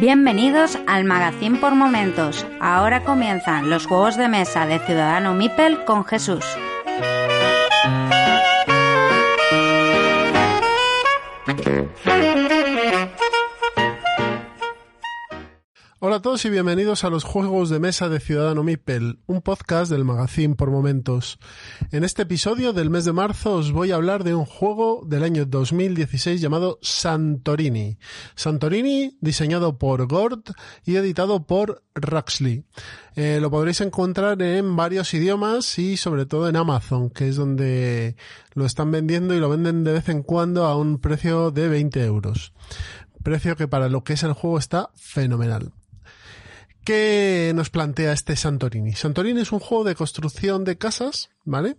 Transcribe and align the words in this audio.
Bienvenidos 0.00 0.78
al 0.86 1.04
Magazín 1.04 1.60
por 1.60 1.74
Momentos. 1.74 2.46
Ahora 2.60 3.04
comienzan 3.04 3.68
los 3.68 3.86
juegos 3.86 4.16
de 4.16 4.28
mesa 4.28 4.64
de 4.64 4.78
Ciudadano 4.78 5.34
Mipel 5.34 5.84
con 5.84 6.06
Jesús. 6.06 6.44
Hola 16.06 16.16
a 16.16 16.20
todos 16.20 16.44
y 16.44 16.50
bienvenidos 16.50 17.02
a 17.04 17.08
los 17.08 17.24
Juegos 17.24 17.70
de 17.70 17.80
Mesa 17.80 18.10
de 18.10 18.20
Ciudadano 18.20 18.62
Mipel, 18.62 19.20
un 19.24 19.40
podcast 19.40 19.90
del 19.90 20.04
magazine 20.04 20.54
por 20.54 20.70
momentos. 20.70 21.38
En 21.92 22.04
este 22.04 22.20
episodio 22.20 22.74
del 22.74 22.90
mes 22.90 23.06
de 23.06 23.14
marzo 23.14 23.54
os 23.54 23.72
voy 23.72 23.90
a 23.90 23.94
hablar 23.94 24.22
de 24.22 24.34
un 24.34 24.44
juego 24.44 25.02
del 25.06 25.24
año 25.24 25.46
2016 25.46 26.42
llamado 26.42 26.78
Santorini. 26.82 27.96
Santorini, 28.34 29.16
diseñado 29.22 29.78
por 29.78 30.06
Gord 30.06 30.42
y 30.84 30.96
editado 30.96 31.46
por 31.46 31.82
Ruxley. 31.94 32.64
Eh, 33.16 33.38
lo 33.40 33.50
podréis 33.50 33.80
encontrar 33.80 34.42
en 34.42 34.76
varios 34.76 35.14
idiomas 35.14 35.78
y 35.78 35.96
sobre 35.96 36.26
todo 36.26 36.50
en 36.50 36.56
Amazon, 36.56 37.08
que 37.08 37.28
es 37.28 37.36
donde 37.36 38.14
lo 38.52 38.66
están 38.66 38.90
vendiendo 38.90 39.34
y 39.34 39.40
lo 39.40 39.48
venden 39.48 39.84
de 39.84 39.94
vez 39.94 40.10
en 40.10 40.22
cuando 40.22 40.66
a 40.66 40.76
un 40.76 40.98
precio 40.98 41.50
de 41.50 41.66
20 41.66 42.04
euros 42.04 42.52
precio 43.22 43.56
que 43.56 43.66
para 43.66 43.88
lo 43.88 44.04
que 44.04 44.12
es 44.12 44.22
el 44.22 44.34
juego 44.34 44.58
está 44.58 44.90
fenomenal. 44.94 45.72
¿Qué 46.84 47.52
nos 47.54 47.70
plantea 47.70 48.12
este 48.12 48.36
Santorini? 48.36 48.92
Santorini 48.92 49.40
es 49.40 49.52
un 49.52 49.60
juego 49.60 49.84
de 49.84 49.94
construcción 49.94 50.64
de 50.64 50.76
casas, 50.76 51.30
¿vale? 51.44 51.78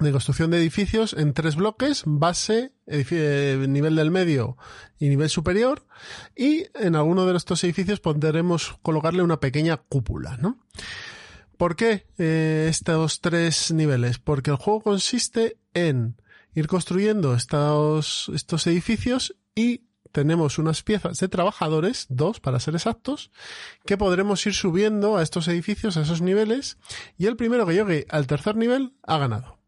De 0.00 0.10
construcción 0.10 0.50
de 0.50 0.58
edificios 0.58 1.12
en 1.12 1.32
tres 1.32 1.54
bloques, 1.54 2.02
base, 2.04 2.72
nivel 2.86 3.94
del 3.94 4.10
medio 4.10 4.56
y 4.98 5.08
nivel 5.08 5.30
superior, 5.30 5.86
y 6.36 6.66
en 6.74 6.96
alguno 6.96 7.26
de 7.26 7.36
estos 7.36 7.62
edificios 7.62 8.00
podremos 8.00 8.76
colocarle 8.82 9.22
una 9.22 9.38
pequeña 9.38 9.76
cúpula, 9.76 10.36
¿no? 10.36 10.58
¿Por 11.56 11.76
qué 11.76 12.06
eh, 12.18 12.66
estos 12.68 13.20
tres 13.20 13.70
niveles? 13.72 14.18
Porque 14.18 14.50
el 14.50 14.56
juego 14.56 14.80
consiste 14.80 15.58
en 15.74 16.20
ir 16.54 16.66
construyendo 16.66 17.34
estos, 17.34 18.30
estos 18.34 18.66
edificios 18.66 19.36
y 19.54 19.87
tenemos 20.12 20.58
unas 20.58 20.82
piezas 20.82 21.18
de 21.18 21.28
trabajadores, 21.28 22.06
dos 22.08 22.40
para 22.40 22.60
ser 22.60 22.74
exactos, 22.74 23.30
que 23.86 23.96
podremos 23.96 24.44
ir 24.46 24.54
subiendo 24.54 25.16
a 25.16 25.22
estos 25.22 25.48
edificios, 25.48 25.96
a 25.96 26.02
esos 26.02 26.20
niveles, 26.20 26.78
y 27.16 27.26
el 27.26 27.36
primero 27.36 27.66
que 27.66 27.74
llegue 27.74 28.06
al 28.10 28.26
tercer 28.26 28.56
nivel 28.56 28.94
ha 29.02 29.18
ganado. 29.18 29.58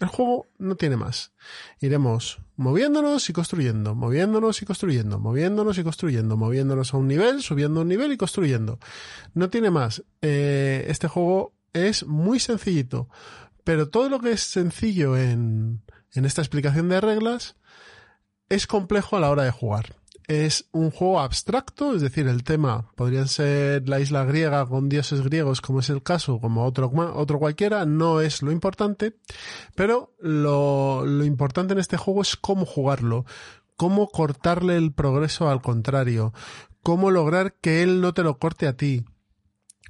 El 0.00 0.08
juego 0.08 0.46
no 0.58 0.76
tiene 0.76 0.96
más. 0.96 1.32
Iremos 1.80 2.40
moviéndonos 2.56 3.28
y 3.30 3.32
construyendo, 3.32 3.94
moviéndonos 3.94 4.60
y 4.60 4.66
construyendo, 4.66 5.18
moviéndonos 5.20 5.78
y 5.78 5.84
construyendo, 5.84 6.36
moviéndonos 6.36 6.94
a 6.94 6.96
un 6.96 7.06
nivel, 7.06 7.42
subiendo 7.42 7.82
un 7.82 7.88
nivel 7.88 8.12
y 8.12 8.16
construyendo. 8.16 8.78
No 9.34 9.50
tiene 9.50 9.70
más. 9.70 10.02
Eh, 10.20 10.86
este 10.88 11.06
juego 11.06 11.54
es 11.72 12.04
muy 12.06 12.40
sencillito, 12.40 13.08
pero 13.62 13.88
todo 13.88 14.08
lo 14.08 14.20
que 14.20 14.32
es 14.32 14.40
sencillo 14.40 15.16
en, 15.16 15.82
en 16.12 16.24
esta 16.24 16.42
explicación 16.42 16.88
de 16.88 17.00
reglas 17.00 17.56
es 18.48 18.66
complejo 18.66 19.16
a 19.16 19.20
la 19.20 19.30
hora 19.30 19.44
de 19.44 19.50
jugar. 19.50 19.94
Es 20.26 20.66
un 20.72 20.90
juego 20.90 21.20
abstracto, 21.20 21.94
es 21.94 22.02
decir, 22.02 22.28
el 22.28 22.44
tema 22.44 22.90
podría 22.96 23.26
ser 23.26 23.88
la 23.88 23.98
isla 23.98 24.24
griega 24.24 24.66
con 24.66 24.90
dioses 24.90 25.22
griegos, 25.22 25.62
como 25.62 25.80
es 25.80 25.88
el 25.88 26.02
caso, 26.02 26.38
como 26.38 26.66
otro, 26.66 26.92
otro 27.14 27.38
cualquiera, 27.38 27.86
no 27.86 28.20
es 28.20 28.42
lo 28.42 28.52
importante, 28.52 29.14
pero 29.74 30.14
lo, 30.20 31.06
lo 31.06 31.24
importante 31.24 31.72
en 31.72 31.80
este 31.80 31.96
juego 31.96 32.20
es 32.20 32.36
cómo 32.36 32.66
jugarlo, 32.66 33.24
cómo 33.76 34.08
cortarle 34.08 34.76
el 34.76 34.92
progreso 34.92 35.48
al 35.48 35.62
contrario, 35.62 36.34
cómo 36.82 37.10
lograr 37.10 37.54
que 37.54 37.82
él 37.82 38.02
no 38.02 38.12
te 38.12 38.22
lo 38.22 38.38
corte 38.38 38.66
a 38.66 38.76
ti, 38.76 39.06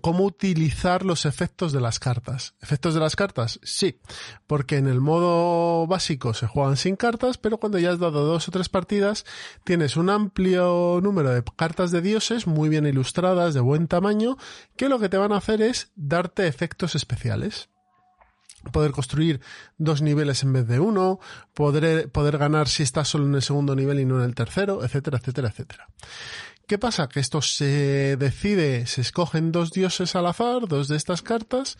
cómo 0.00 0.24
utilizar 0.24 1.04
los 1.04 1.26
efectos 1.26 1.72
de 1.72 1.80
las 1.80 1.98
cartas. 1.98 2.54
¿Efectos 2.60 2.94
de 2.94 3.00
las 3.00 3.16
cartas? 3.16 3.60
Sí, 3.62 4.00
porque 4.46 4.76
en 4.76 4.86
el 4.86 5.00
modo 5.00 5.86
básico 5.86 6.34
se 6.34 6.46
juegan 6.46 6.76
sin 6.76 6.96
cartas, 6.96 7.38
pero 7.38 7.58
cuando 7.58 7.78
ya 7.78 7.92
has 7.92 7.98
dado 7.98 8.24
dos 8.24 8.48
o 8.48 8.50
tres 8.50 8.68
partidas, 8.68 9.24
tienes 9.64 9.96
un 9.96 10.10
amplio 10.10 11.00
número 11.02 11.30
de 11.30 11.44
cartas 11.56 11.90
de 11.90 12.00
dioses 12.00 12.46
muy 12.46 12.68
bien 12.68 12.86
ilustradas, 12.86 13.54
de 13.54 13.60
buen 13.60 13.88
tamaño, 13.88 14.36
que 14.76 14.88
lo 14.88 14.98
que 14.98 15.08
te 15.08 15.18
van 15.18 15.32
a 15.32 15.36
hacer 15.36 15.60
es 15.60 15.92
darte 15.94 16.46
efectos 16.46 16.94
especiales 16.94 17.68
poder 18.70 18.92
construir 18.92 19.40
dos 19.78 20.02
niveles 20.02 20.42
en 20.44 20.52
vez 20.52 20.68
de 20.68 20.78
uno, 20.78 21.18
poder, 21.54 22.38
ganar 22.38 22.68
si 22.68 22.82
estás 22.82 23.08
solo 23.08 23.26
en 23.26 23.34
el 23.34 23.42
segundo 23.42 23.74
nivel 23.74 23.98
y 23.98 24.04
no 24.04 24.18
en 24.18 24.24
el 24.24 24.34
tercero, 24.34 24.84
etcétera, 24.84 25.18
etcétera, 25.18 25.48
etcétera. 25.48 25.88
¿Qué 26.66 26.78
pasa? 26.78 27.08
Que 27.08 27.20
esto 27.20 27.42
se 27.42 28.16
decide, 28.16 28.86
se 28.86 29.00
escogen 29.00 29.52
dos 29.52 29.72
dioses 29.72 30.14
al 30.16 30.26
azar, 30.26 30.68
dos 30.68 30.88
de 30.88 30.96
estas 30.96 31.22
cartas, 31.22 31.78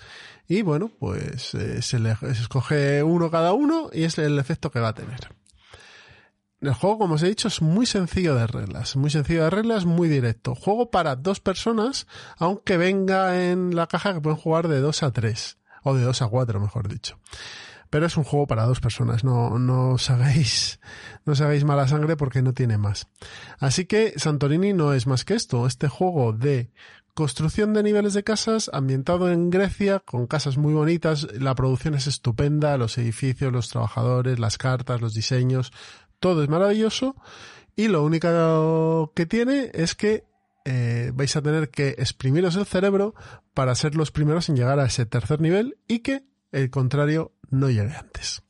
y 0.48 0.62
bueno, 0.62 0.91
pues 0.98 1.54
eh, 1.54 1.82
se, 1.82 1.98
le, 1.98 2.16
se 2.16 2.31
escoge 2.32 3.03
uno 3.03 3.31
cada 3.31 3.53
uno 3.53 3.91
y 3.93 4.04
es 4.04 4.19
el 4.19 4.38
efecto 4.38 4.70
que 4.70 4.81
va 4.81 4.88
a 4.88 4.94
tener. 4.94 5.34
El 6.60 6.75
juego, 6.75 6.98
como 6.98 7.15
os 7.15 7.22
he 7.22 7.28
dicho, 7.28 7.48
es 7.48 7.60
muy 7.60 7.87
sencillo 7.87 8.37
de 8.37 8.47
reglas, 8.47 8.94
muy 8.94 9.10
sencillo 9.10 9.44
de 9.44 9.50
reglas, 9.50 9.84
muy 9.84 10.09
directo. 10.09 10.54
Juego 10.54 10.91
para 10.91 11.16
dos 11.16 11.41
personas, 11.41 12.06
aunque 12.38 12.76
venga 12.76 13.50
en 13.50 13.75
la 13.75 13.88
caja 13.88 14.14
que 14.14 14.20
pueden 14.20 14.38
jugar 14.38 14.69
de 14.69 14.81
dos 14.81 15.03
a 15.03 15.10
tres, 15.10 15.59
o 15.82 15.94
de 15.94 16.04
dos 16.04 16.22
a 16.22 16.28
cuatro, 16.28 16.60
mejor 16.60 16.88
dicho 16.88 17.19
pero 17.92 18.06
es 18.06 18.16
un 18.16 18.25
juego 18.25 18.47
para 18.47 18.64
dos 18.64 18.80
personas, 18.80 19.22
no, 19.22 19.58
no 19.58 19.91
os 19.91 20.08
hagáis, 20.08 20.80
no 21.26 21.34
os 21.34 21.42
hagáis 21.42 21.62
mala 21.64 21.86
sangre 21.86 22.16
porque 22.16 22.41
no 22.41 22.54
tiene 22.54 22.78
más. 22.78 23.06
Así 23.58 23.84
que 23.84 24.14
Santorini 24.16 24.72
no 24.72 24.94
es 24.94 25.06
más 25.06 25.26
que 25.26 25.34
esto, 25.34 25.66
este 25.66 25.88
juego 25.88 26.32
de 26.32 26.72
construcción 27.12 27.75
de 27.75 27.82
niveles 27.82 28.14
de 28.14 28.25
casas 28.25 28.70
ambientado 28.72 29.31
en 29.31 29.50
Grecia, 29.50 29.98
con 29.98 30.26
casas 30.26 30.56
muy 30.56 30.72
bonitas, 30.72 31.28
la 31.34 31.54
producción 31.54 31.94
es 31.94 32.06
estupenda, 32.06 32.78
los 32.78 32.97
edificios, 32.97 33.52
los 33.52 33.69
trabajadores, 33.69 34.38
las 34.38 34.56
cartas, 34.56 35.02
los 35.02 35.12
diseños, 35.12 35.70
todo 36.19 36.42
es 36.42 36.48
maravilloso 36.48 37.14
y 37.76 37.88
lo 37.88 38.02
único 38.04 39.12
que 39.14 39.26
tiene 39.26 39.70
es 39.75 39.94
que 39.94 40.25
eh, 40.64 41.12
vais 41.12 41.36
a 41.36 41.42
tener 41.42 41.69
que 41.69 41.91
exprimiros 41.98 42.56
el 42.56 42.64
cerebro 42.64 43.14
para 43.52 43.75
ser 43.75 43.97
los 43.97 44.12
primeros 44.12 44.48
en 44.48 44.56
llegar 44.56 44.81
a 44.81 44.86
ese 44.86 45.04
tercer 45.04 45.42
nivel 45.42 45.76
y 45.86 45.98
que 45.98 46.31
el 46.52 46.70
contrario 46.70 47.32
no 47.50 47.68
llegue 47.70 47.94
antes. 47.96 48.42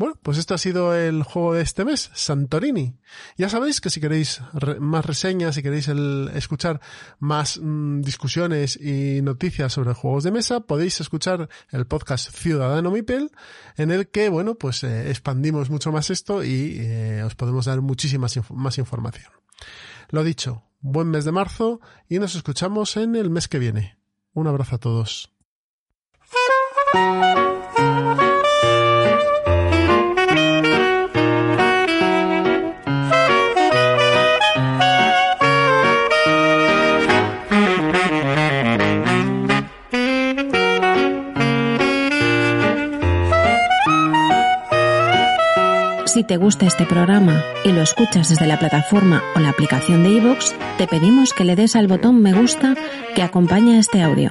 Bueno, 0.00 0.18
pues 0.22 0.38
esto 0.38 0.54
ha 0.54 0.58
sido 0.58 0.94
el 0.94 1.22
juego 1.24 1.52
de 1.52 1.60
este 1.60 1.84
mes, 1.84 2.10
Santorini. 2.14 2.96
Ya 3.36 3.50
sabéis 3.50 3.82
que 3.82 3.90
si 3.90 4.00
queréis 4.00 4.40
más 4.78 5.04
reseñas, 5.04 5.56
si 5.56 5.62
queréis 5.62 5.88
escuchar 5.88 6.80
más 7.18 7.60
mm, 7.62 8.00
discusiones 8.00 8.80
y 8.80 9.20
noticias 9.20 9.74
sobre 9.74 9.92
juegos 9.92 10.24
de 10.24 10.30
mesa, 10.30 10.60
podéis 10.60 11.02
escuchar 11.02 11.50
el 11.68 11.86
podcast 11.86 12.34
Ciudadano 12.34 12.90
Mipel, 12.90 13.30
en 13.76 13.90
el 13.90 14.08
que, 14.08 14.30
bueno, 14.30 14.54
pues 14.54 14.84
eh, 14.84 15.10
expandimos 15.10 15.68
mucho 15.68 15.92
más 15.92 16.08
esto 16.08 16.42
y 16.42 16.78
eh, 16.80 17.22
os 17.22 17.34
podemos 17.34 17.66
dar 17.66 17.82
muchísima 17.82 18.26
más 18.54 18.78
información. 18.78 19.30
Lo 20.08 20.24
dicho, 20.24 20.64
buen 20.80 21.08
mes 21.08 21.26
de 21.26 21.32
marzo 21.32 21.82
y 22.08 22.20
nos 22.20 22.34
escuchamos 22.36 22.96
en 22.96 23.16
el 23.16 23.28
mes 23.28 23.48
que 23.48 23.58
viene. 23.58 23.98
Un 24.32 24.46
abrazo 24.46 24.76
a 24.76 24.78
todos. 24.78 25.39
Si 46.20 46.24
te 46.24 46.36
gusta 46.36 46.66
este 46.66 46.86
programa 46.86 47.42
y 47.64 47.72
lo 47.72 47.82
escuchas 47.82 48.28
desde 48.28 48.46
la 48.46 48.58
plataforma 48.58 49.22
o 49.36 49.38
la 49.38 49.50
aplicación 49.50 50.02
de 50.02 50.10
iVoox, 50.10 50.52
te 50.76 50.88
pedimos 50.88 51.32
que 51.32 51.44
le 51.44 51.54
des 51.54 51.76
al 51.76 51.86
botón 51.86 52.20
me 52.20 52.32
gusta 52.32 52.74
que 53.14 53.22
acompaña 53.22 53.78
este 53.78 54.02
audio. 54.02 54.30